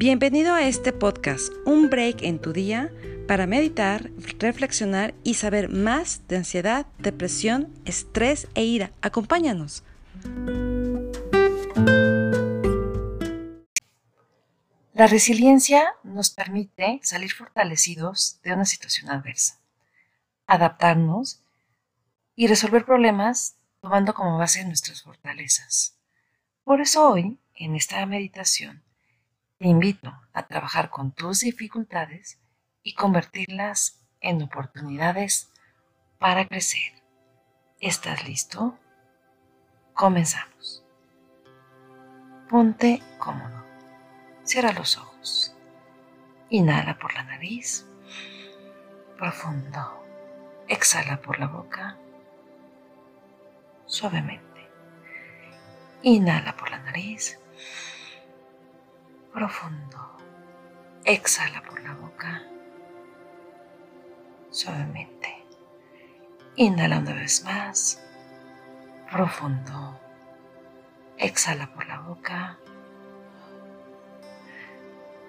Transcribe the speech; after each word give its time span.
Bienvenido 0.00 0.54
a 0.54 0.62
este 0.62 0.94
podcast, 0.94 1.52
un 1.66 1.90
break 1.90 2.22
en 2.22 2.40
tu 2.40 2.54
día 2.54 2.90
para 3.28 3.46
meditar, 3.46 4.10
reflexionar 4.38 5.12
y 5.24 5.34
saber 5.34 5.68
más 5.68 6.26
de 6.26 6.38
ansiedad, 6.38 6.86
depresión, 6.96 7.70
estrés 7.84 8.48
e 8.54 8.64
ira. 8.64 8.92
Acompáñanos. 9.02 9.84
La 14.94 15.06
resiliencia 15.06 15.92
nos 16.02 16.30
permite 16.30 17.00
salir 17.02 17.34
fortalecidos 17.34 18.40
de 18.42 18.54
una 18.54 18.64
situación 18.64 19.10
adversa, 19.10 19.60
adaptarnos 20.46 21.42
y 22.34 22.46
resolver 22.46 22.86
problemas 22.86 23.56
tomando 23.82 24.14
como 24.14 24.38
base 24.38 24.64
nuestras 24.64 25.02
fortalezas. 25.02 25.94
Por 26.64 26.80
eso 26.80 27.06
hoy, 27.06 27.38
en 27.54 27.76
esta 27.76 28.06
meditación, 28.06 28.82
te 29.60 29.68
invito 29.68 30.10
a 30.32 30.46
trabajar 30.46 30.88
con 30.88 31.12
tus 31.12 31.40
dificultades 31.40 32.40
y 32.82 32.94
convertirlas 32.94 34.00
en 34.22 34.40
oportunidades 34.40 35.52
para 36.18 36.46
crecer. 36.48 36.94
¿Estás 37.78 38.26
listo? 38.26 38.78
Comenzamos. 39.92 40.82
Ponte 42.48 43.02
cómodo. 43.18 43.62
Cierra 44.44 44.72
los 44.72 44.96
ojos. 44.96 45.54
Inhala 46.48 46.98
por 46.98 47.12
la 47.12 47.24
nariz. 47.24 47.86
Profundo. 49.18 50.06
Exhala 50.68 51.20
por 51.20 51.38
la 51.38 51.48
boca. 51.48 51.98
Suavemente. 53.84 54.70
Inhala 56.02 56.56
por 56.56 56.70
la 56.70 56.78
nariz 56.78 57.38
profundo. 59.32 60.16
Exhala 61.04 61.62
por 61.62 61.80
la 61.82 61.94
boca 61.94 62.42
suavemente. 64.50 65.44
Inhala 66.56 66.98
una 66.98 67.14
vez 67.14 67.44
más. 67.44 68.02
Profundo. 69.10 69.98
Exhala 71.16 71.72
por 71.72 71.86
la 71.86 72.00
boca 72.00 72.58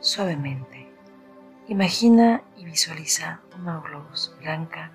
suavemente. 0.00 0.90
Imagina 1.68 2.42
y 2.56 2.64
visualiza 2.64 3.40
una 3.58 3.80
luz 3.88 4.34
blanca 4.40 4.90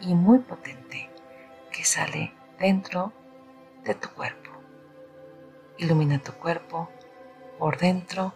y 0.00 0.14
muy 0.14 0.40
potente 0.40 1.10
que 1.70 1.84
sale 1.84 2.32
dentro 2.58 3.12
de 3.84 3.94
tu 3.94 4.08
cuerpo. 4.10 4.50
Ilumina 5.78 6.18
tu 6.18 6.32
cuerpo 6.32 6.90
por 7.62 7.78
dentro 7.78 8.34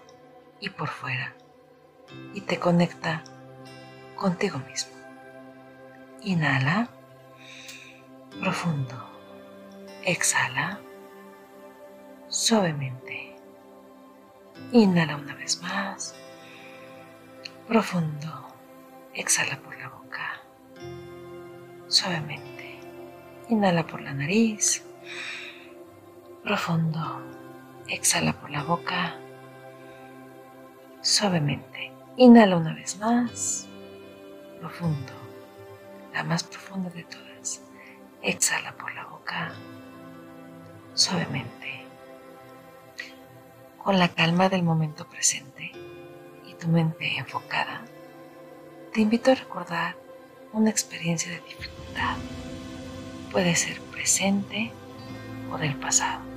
y 0.60 0.70
por 0.70 0.86
fuera 0.86 1.34
y 2.32 2.42
te 2.42 2.60
conecta 2.60 3.24
contigo 4.14 4.60
mismo. 4.70 4.92
Inhala 6.22 6.88
profundo. 8.38 8.94
Exhala 10.04 10.78
suavemente. 12.28 13.34
Inhala 14.70 15.16
una 15.16 15.34
vez 15.34 15.60
más. 15.60 16.14
Profundo. 17.66 18.46
Exhala 19.12 19.58
por 19.58 19.76
la 19.76 19.88
boca. 19.88 20.40
Suavemente. 21.88 22.78
Inhala 23.48 23.84
por 23.84 24.02
la 24.02 24.14
nariz. 24.14 24.84
Profundo. 26.44 27.45
Exhala 27.88 28.32
por 28.32 28.50
la 28.50 28.64
boca 28.64 29.14
suavemente. 31.02 31.92
Inhala 32.16 32.56
una 32.56 32.74
vez 32.74 32.98
más. 32.98 33.68
Profundo. 34.58 35.12
La 36.12 36.24
más 36.24 36.42
profunda 36.42 36.90
de 36.90 37.04
todas. 37.04 37.62
Exhala 38.22 38.76
por 38.76 38.92
la 38.94 39.04
boca 39.04 39.52
suavemente. 40.94 41.84
Con 43.84 44.00
la 44.00 44.08
calma 44.08 44.48
del 44.48 44.64
momento 44.64 45.08
presente 45.08 45.70
y 46.44 46.54
tu 46.54 46.66
mente 46.66 47.18
enfocada, 47.18 47.82
te 48.92 49.00
invito 49.02 49.30
a 49.30 49.36
recordar 49.36 49.96
una 50.52 50.70
experiencia 50.70 51.30
de 51.30 51.40
dificultad. 51.40 52.16
Puede 53.30 53.54
ser 53.54 53.80
presente 53.92 54.72
o 55.52 55.58
del 55.58 55.76
pasado. 55.76 56.35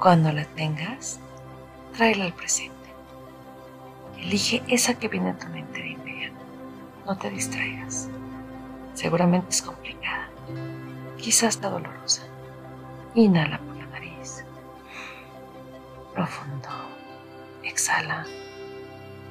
Cuando 0.00 0.30
la 0.30 0.44
tengas, 0.44 1.18
tráela 1.96 2.26
al 2.26 2.34
presente. 2.34 2.74
Elige 4.18 4.62
esa 4.68 4.94
que 4.94 5.08
viene 5.08 5.30
a 5.30 5.38
tu 5.38 5.48
mente 5.48 5.80
de 5.80 5.88
inmediato. 5.88 6.44
No 7.06 7.16
te 7.16 7.30
distraigas. 7.30 8.08
Seguramente 8.92 9.50
es 9.50 9.62
complicada. 9.62 10.28
Quizás 11.16 11.56
está 11.56 11.70
dolorosa. 11.70 12.22
Inhala 13.14 13.58
por 13.58 13.76
la 13.76 13.86
nariz. 13.86 14.44
Profundo. 16.14 16.68
Exhala 17.62 18.26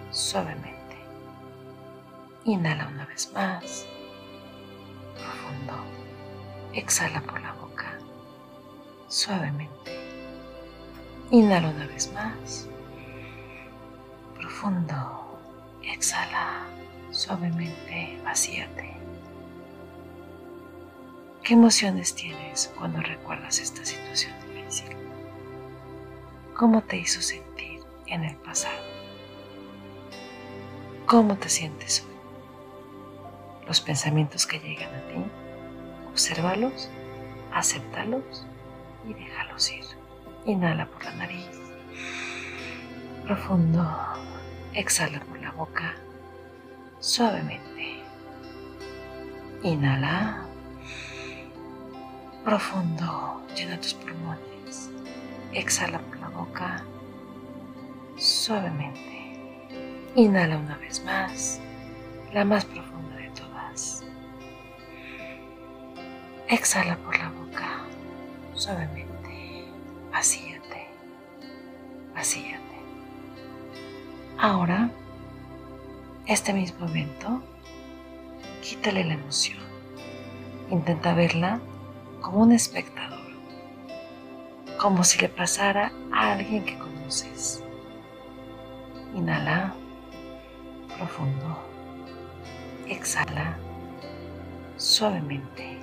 suavemente. 0.09 0.97
Inhala 2.46 2.88
una 2.88 3.06
vez 3.06 3.32
más. 3.34 3.86
Profundo. 5.14 5.74
Exhala 6.74 7.22
por 7.22 7.40
la 7.40 7.53
boca. 7.53 7.97
Suavemente. 9.08 9.94
Inhala 11.31 11.69
una 11.69 11.88
vez 11.88 12.12
más. 12.13 12.68
Profundo. 14.36 15.40
Exhala 15.84 16.68
suavemente. 17.12 18.19
Vacíate. 18.24 18.94
¿Qué 21.44 21.53
emociones 21.53 22.14
tienes 22.14 22.72
cuando 22.78 23.02
recuerdas 23.02 23.59
esta 23.59 23.84
situación 23.85 24.34
difícil? 24.53 24.96
¿Cómo 26.56 26.81
te 26.84 26.97
hizo 26.97 27.22
sentir 27.22 27.81
en 28.08 28.24
el 28.24 28.35
pasado? 28.38 28.80
¿Cómo 31.08 31.38
te 31.38 31.50
sientes 31.50 32.03
hoy? 32.03 32.16
Los 33.68 33.81
pensamientos 33.81 34.46
que 34.46 34.59
llegan 34.59 34.94
a 34.94 35.02
ti, 35.08 35.24
obsérvalos, 36.09 36.90
acéptalos 37.52 38.46
y 39.08 39.14
déjalos 39.14 39.72
ir. 39.72 40.04
Inhala 40.45 40.85
por 40.85 41.03
la 41.03 41.11
nariz. 41.13 41.59
Profundo. 43.23 43.83
Exhala 44.73 45.19
por 45.22 45.39
la 45.41 45.51
boca. 45.51 45.95
Suavemente. 47.00 48.03
Inhala. 49.63 50.45
Profundo. 52.44 53.41
Llena 53.55 53.81
tus 53.81 53.95
pulmones. 53.95 54.91
Exhala 55.51 55.97
por 55.97 56.19
la 56.19 56.29
boca. 56.29 56.84
Suavemente. 58.17 59.72
Inhala 60.13 60.57
una 60.57 60.78
vez 60.78 61.03
más. 61.03 61.59
La 62.34 62.45
más 62.45 62.66
profunda 62.66 63.16
de 63.16 63.29
todas. 63.31 64.03
Exhala 66.47 66.97
por 66.97 67.17
la 67.17 67.29
boca. 67.31 67.79
Suavemente 68.53 69.04
vacíate, 70.16 70.88
vacíate. 72.14 72.78
Ahora, 74.38 74.90
este 76.26 76.53
mismo 76.53 76.88
evento, 76.88 77.41
quítale 78.62 79.03
la 79.03 79.16
emoción. 79.16 79.59
Intenta 80.70 81.14
verla 81.14 81.59
como 82.22 82.44
un 82.44 82.53
espectador, 82.53 83.28
como 84.79 85.03
si 85.03 85.20
le 85.20 85.28
pasara 85.28 85.91
a 86.14 86.32
alguien 86.32 86.64
que 86.64 86.78
conoces. 86.78 87.61
Inhala 89.14 89.76
profundo. 90.96 91.59
Exhala 92.88 93.58
suavemente. 94.78 95.78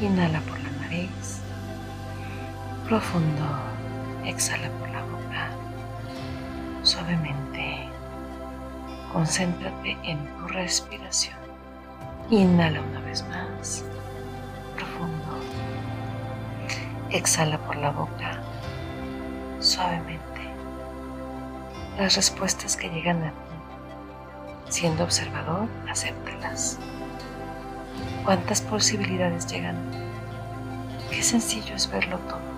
Inhala 0.00 0.40
por 0.42 0.60
la 0.60 0.70
nariz 0.82 1.43
profundo. 2.84 3.44
Exhala 4.24 4.68
por 4.78 4.90
la 4.90 5.02
boca. 5.04 5.48
Suavemente. 6.82 7.88
Concéntrate 9.12 9.96
en 10.02 10.24
tu 10.36 10.48
respiración. 10.48 11.36
Inhala 12.30 12.80
una 12.82 13.00
vez 13.00 13.24
más. 13.28 13.84
Profundo. 14.76 15.40
Exhala 17.10 17.58
por 17.58 17.76
la 17.76 17.90
boca. 17.90 18.42
Suavemente. 19.60 20.22
Las 21.98 22.16
respuestas 22.16 22.76
que 22.76 22.90
llegan 22.90 23.22
a 23.22 23.30
ti. 23.30 23.36
Siendo 24.68 25.04
observador, 25.04 25.68
acéptalas. 25.88 26.78
¿Cuántas 28.24 28.60
posibilidades 28.60 29.46
llegan? 29.46 29.76
Qué 31.10 31.22
sencillo 31.22 31.74
es 31.76 31.90
verlo 31.90 32.18
todo. 32.20 32.53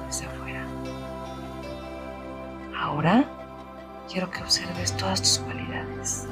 Ahora 2.86 3.24
quiero 4.08 4.30
que 4.30 4.40
observes 4.44 4.96
todas 4.96 5.20
tus 5.20 5.38
cualidades. 5.40 6.28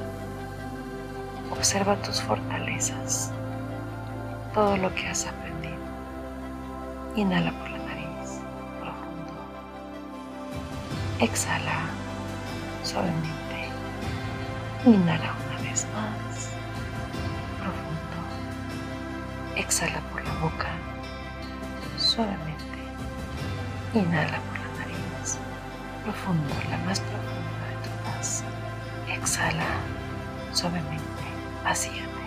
Observa 1.51 1.97
tus 1.97 2.21
fortalezas, 2.21 3.29
todo 4.53 4.77
lo 4.77 4.95
que 4.95 5.05
has 5.05 5.27
aprendido. 5.27 5.75
Inhala 7.17 7.51
por 7.51 7.71
la 7.71 7.77
nariz, 7.79 8.39
profundo. 8.79 9.33
Exhala 11.19 11.89
suavemente. 12.83 13.67
Inhala 14.85 15.33
una 15.45 15.69
vez 15.69 15.85
más, 15.93 16.51
profundo. 17.59 18.17
Exhala 19.57 19.99
por 20.09 20.23
la 20.23 20.33
boca, 20.35 20.69
suavemente. 21.97 22.79
Inhala 23.93 24.39
por 24.39 24.54
profundo, 26.05 26.53
la 26.69 26.77
más 26.85 26.99
profunda 26.99 27.65
de 27.71 27.77
todas. 27.89 28.43
Exhala 29.09 29.65
suavemente, 30.53 31.25
vacíate. 31.63 32.25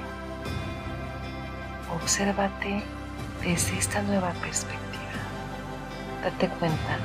Obsérvate 1.95 2.83
desde 3.43 3.79
esta 3.79 4.03
nueva 4.03 4.33
perspectiva. 4.33 4.99
Date 6.25 6.49
cuenta 6.59 6.99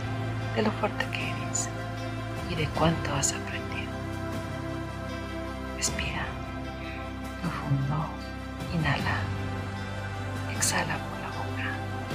de 0.55 0.63
lo 0.63 0.71
fuerte 0.71 1.05
que 1.11 1.29
eres 1.29 1.69
y 2.49 2.55
de 2.55 2.67
cuánto 2.69 3.13
has 3.13 3.33
aprendido. 3.33 3.91
Respira 5.77 6.25
profundo, 7.41 8.07
inhala, 8.73 9.17
exhala 10.55 10.97
por 10.97 11.19
la 11.21 11.29
boca, 11.37 11.67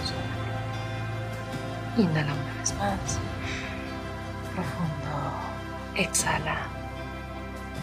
suavemente. 0.05 0.59
Inhala 2.03 2.33
una 2.33 2.55
vez 2.61 2.75
más, 2.75 3.19
profundo, 4.59 5.15
exhala 5.95 6.57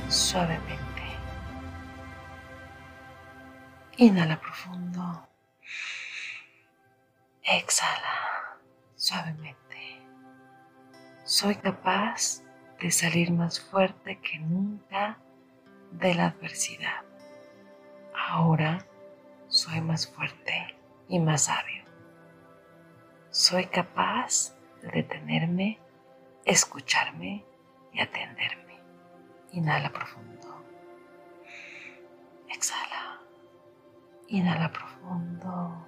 suavemente. 0.10 1.04
Inhala 3.98 4.36
profundo. 4.42 5.26
Exhala 7.44 8.58
suavemente. 8.96 10.02
Soy 11.24 11.56
capaz 11.56 12.44
de 12.82 12.92
salir 12.92 13.32
más 13.32 13.60
fuerte 13.60 14.20
que 14.20 14.40
nunca 14.40 15.18
de 15.92 16.14
la 16.14 16.26
adversidad. 16.28 17.04
Ahora 18.14 18.86
soy 19.48 19.80
más 19.80 20.08
fuerte 20.08 20.76
y 21.08 21.20
más 21.20 21.44
sabio. 21.44 21.86
Soy 23.30 23.68
capaz 23.68 24.58
de 24.82 24.90
detenerme, 24.90 25.80
escucharme 26.46 27.44
y 27.92 28.00
atenderme. 28.00 28.80
Inhala 29.52 29.92
profundo. 29.92 30.64
Exhala. 32.50 33.20
Inhala 34.28 34.72
profundo. 34.72 35.88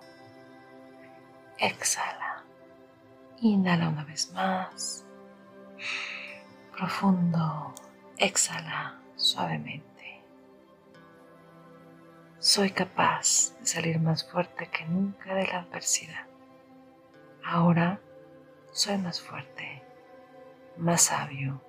Exhala. 1.59 2.44
Inhala 3.42 3.89
una 3.89 4.04
vez 4.04 4.31
más. 4.33 5.06
Profundo. 6.75 7.74
Exhala 8.18 9.00
suavemente. 9.15 10.24
Soy 12.39 12.71
capaz 12.71 13.56
de 13.59 13.68
salir 13.68 14.00
más 14.00 14.30
fuerte 14.30 14.69
que 14.69 14.86
nunca 14.86 15.36
de 15.36 15.48
la 15.48 15.59
adversidad. 15.59 16.27
Ahora 17.44 18.00
soy 18.71 18.98
más 18.98 19.19
fuerte, 19.19 19.76
más 20.77 21.03
sabio. 21.03 21.62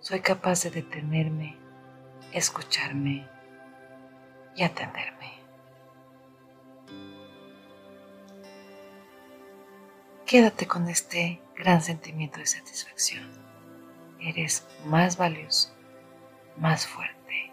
Soy 0.00 0.20
capaz 0.20 0.62
de 0.64 0.70
detenerme, 0.70 1.56
escucharme 2.32 3.28
y 4.54 4.62
atenderme. 4.62 5.32
Quédate 10.26 10.66
con 10.66 10.88
este 10.88 11.40
gran 11.56 11.80
sentimiento 11.80 12.38
de 12.38 12.46
satisfacción. 12.46 13.30
Eres 14.20 14.66
más 14.86 15.16
valioso, 15.16 15.74
más 16.56 16.86
fuerte, 16.86 17.52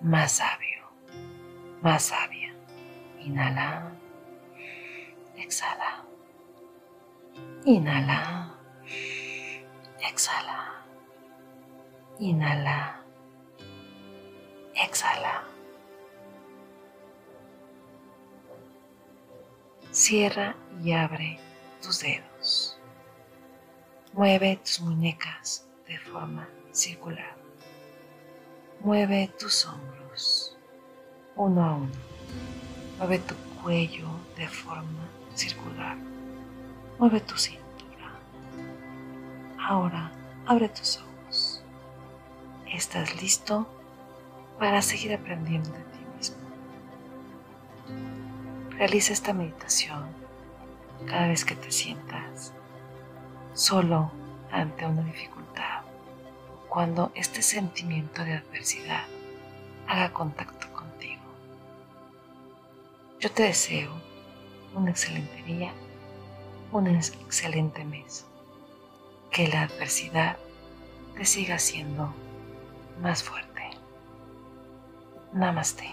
más 0.00 0.32
sabio, 0.32 0.90
más 1.82 2.04
sabia. 2.04 2.54
Inhala, 3.20 3.92
exhala. 5.36 6.04
Inhala, 7.64 8.49
exhala. 10.20 10.84
Inhala, 12.18 13.00
exhala. 14.74 15.44
Cierra 19.90 20.54
y 20.82 20.92
abre 20.92 21.40
tus 21.82 22.00
dedos. 22.00 22.78
Mueve 24.12 24.56
tus 24.62 24.82
muñecas 24.82 25.66
de 25.86 25.98
forma 25.98 26.46
circular. 26.72 27.36
Mueve 28.80 29.32
tus 29.38 29.64
hombros 29.64 30.58
uno 31.36 31.64
a 31.64 31.76
uno. 31.76 31.90
Mueve 32.98 33.20
tu 33.20 33.34
cuello 33.62 34.08
de 34.36 34.46
forma 34.46 35.08
circular. 35.34 35.96
Mueve 36.98 37.20
tu 37.20 37.38
cintura. 37.38 37.69
Ahora 39.70 40.10
abre 40.46 40.68
tus 40.68 40.98
ojos. 40.98 41.62
¿Estás 42.66 43.22
listo 43.22 43.68
para 44.58 44.82
seguir 44.82 45.14
aprendiendo 45.14 45.70
de 45.70 45.78
ti 45.78 45.98
mismo? 46.16 46.38
Realiza 48.70 49.12
esta 49.12 49.32
meditación 49.32 50.06
cada 51.06 51.28
vez 51.28 51.44
que 51.44 51.54
te 51.54 51.70
sientas 51.70 52.52
solo 53.54 54.10
ante 54.50 54.86
una 54.86 55.02
dificultad, 55.02 55.82
cuando 56.68 57.12
este 57.14 57.40
sentimiento 57.40 58.24
de 58.24 58.38
adversidad 58.38 59.04
haga 59.86 60.12
contacto 60.12 60.66
contigo. 60.72 61.22
Yo 63.20 63.30
te 63.30 63.44
deseo 63.44 63.92
un 64.74 64.88
excelente 64.88 65.40
día, 65.44 65.72
un 66.72 66.88
excelente 66.88 67.84
mes, 67.84 68.26
que 69.30 69.48
la 69.48 69.62
adversidad 69.62 70.36
te 71.16 71.24
siga 71.24 71.58
siendo 71.58 72.12
más 73.00 73.22
fuerte. 73.22 73.62
Namaste. 75.32 75.88